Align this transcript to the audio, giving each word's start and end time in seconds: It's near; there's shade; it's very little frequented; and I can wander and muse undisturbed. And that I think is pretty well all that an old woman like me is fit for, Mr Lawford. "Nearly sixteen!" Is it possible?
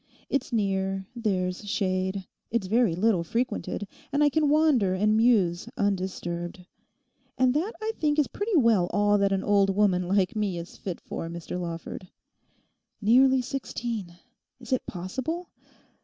It's 0.31 0.51
near; 0.51 1.05
there's 1.15 1.69
shade; 1.69 2.25
it's 2.49 2.65
very 2.65 2.95
little 2.95 3.23
frequented; 3.23 3.87
and 4.11 4.23
I 4.23 4.29
can 4.29 4.49
wander 4.49 4.95
and 4.95 5.15
muse 5.15 5.69
undisturbed. 5.77 6.65
And 7.37 7.53
that 7.53 7.73
I 7.79 7.91
think 7.99 8.17
is 8.17 8.25
pretty 8.25 8.57
well 8.57 8.89
all 8.91 9.19
that 9.19 9.31
an 9.31 9.43
old 9.43 9.75
woman 9.75 10.07
like 10.07 10.35
me 10.35 10.57
is 10.57 10.75
fit 10.75 10.99
for, 11.01 11.29
Mr 11.29 11.61
Lawford. 11.61 12.07
"Nearly 12.99 13.43
sixteen!" 13.43 14.15
Is 14.59 14.73
it 14.73 14.87
possible? 14.87 15.51